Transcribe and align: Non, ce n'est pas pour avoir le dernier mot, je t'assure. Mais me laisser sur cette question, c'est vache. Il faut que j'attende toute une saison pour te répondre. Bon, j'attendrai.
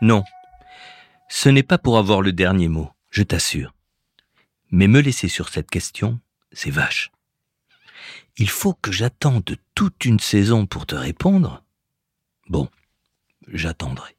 Non, 0.00 0.22
ce 1.28 1.48
n'est 1.48 1.62
pas 1.62 1.78
pour 1.78 1.98
avoir 1.98 2.22
le 2.22 2.32
dernier 2.32 2.68
mot, 2.68 2.90
je 3.10 3.22
t'assure. 3.22 3.74
Mais 4.70 4.86
me 4.86 5.00
laisser 5.00 5.28
sur 5.28 5.48
cette 5.48 5.70
question, 5.70 6.20
c'est 6.52 6.70
vache. 6.70 7.10
Il 8.36 8.48
faut 8.48 8.74
que 8.74 8.92
j'attende 8.92 9.56
toute 9.74 10.04
une 10.04 10.20
saison 10.20 10.66
pour 10.66 10.86
te 10.86 10.94
répondre. 10.94 11.64
Bon, 12.48 12.68
j'attendrai. 13.48 14.17